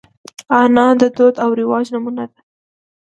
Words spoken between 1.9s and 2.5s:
نمونه ده